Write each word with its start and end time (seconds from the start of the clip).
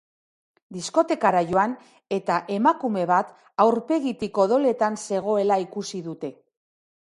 Diskotekara 0.77 1.43
joan, 1.51 1.75
eta 2.17 2.39
emakume 2.55 3.05
bat 3.13 3.37
aurpegitik 3.67 4.43
odoletan 4.47 5.01
zegoela 5.05 5.61
ikusi 5.69 6.05
dute. 6.11 6.35